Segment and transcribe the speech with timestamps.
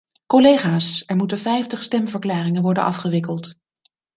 [0.25, 3.55] Collega's, er moeten vijftig stemverklaringen worden afgewikkeld.